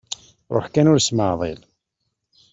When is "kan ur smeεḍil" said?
0.73-1.61